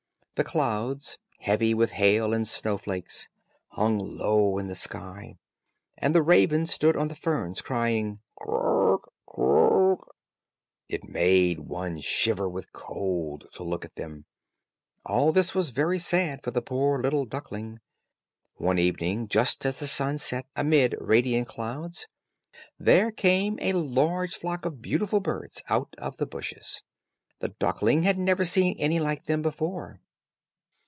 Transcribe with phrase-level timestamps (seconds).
[0.35, 3.29] The clouds, heavy with hail and snow flakes,
[3.73, 5.35] hung low in the sky,
[5.99, 10.15] and the raven stood on the ferns crying, "Croak, croak."
[10.89, 14.25] It made one shiver with cold to look at him.
[15.05, 17.79] All this was very sad for the poor little duckling.
[18.55, 22.07] One evening, just as the sun set amid radiant clouds,
[22.79, 26.81] there came a large flock of beautiful birds out of the bushes.
[27.41, 29.99] The duckling had never seen any like them before.